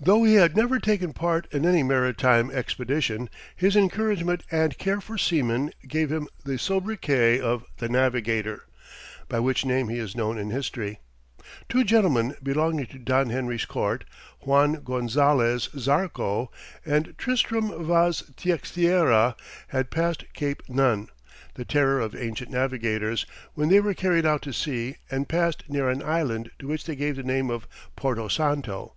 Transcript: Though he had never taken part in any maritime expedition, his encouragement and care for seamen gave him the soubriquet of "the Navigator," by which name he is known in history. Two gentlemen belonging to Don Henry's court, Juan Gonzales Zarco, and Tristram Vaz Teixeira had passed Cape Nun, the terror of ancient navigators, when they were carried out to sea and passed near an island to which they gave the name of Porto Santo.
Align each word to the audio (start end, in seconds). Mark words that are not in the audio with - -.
Though 0.00 0.24
he 0.24 0.34
had 0.34 0.56
never 0.56 0.80
taken 0.80 1.12
part 1.12 1.46
in 1.52 1.64
any 1.64 1.84
maritime 1.84 2.50
expedition, 2.50 3.30
his 3.54 3.76
encouragement 3.76 4.42
and 4.50 4.76
care 4.78 5.00
for 5.00 5.16
seamen 5.16 5.70
gave 5.86 6.10
him 6.10 6.26
the 6.44 6.58
soubriquet 6.58 7.40
of 7.40 7.64
"the 7.76 7.88
Navigator," 7.88 8.64
by 9.28 9.38
which 9.38 9.64
name 9.64 9.90
he 9.90 10.00
is 10.00 10.16
known 10.16 10.38
in 10.38 10.50
history. 10.50 10.98
Two 11.68 11.84
gentlemen 11.84 12.34
belonging 12.42 12.86
to 12.86 12.98
Don 12.98 13.30
Henry's 13.30 13.64
court, 13.64 14.04
Juan 14.40 14.82
Gonzales 14.82 15.68
Zarco, 15.78 16.50
and 16.84 17.14
Tristram 17.16 17.68
Vaz 17.86 18.24
Teixeira 18.36 19.36
had 19.68 19.92
passed 19.92 20.24
Cape 20.32 20.64
Nun, 20.68 21.10
the 21.54 21.64
terror 21.64 22.00
of 22.00 22.16
ancient 22.16 22.50
navigators, 22.50 23.24
when 23.52 23.68
they 23.68 23.78
were 23.78 23.94
carried 23.94 24.26
out 24.26 24.42
to 24.42 24.52
sea 24.52 24.96
and 25.12 25.28
passed 25.28 25.70
near 25.70 25.88
an 25.88 26.02
island 26.02 26.50
to 26.58 26.66
which 26.66 26.86
they 26.86 26.96
gave 26.96 27.14
the 27.14 27.22
name 27.22 27.50
of 27.50 27.68
Porto 27.94 28.26
Santo. 28.26 28.94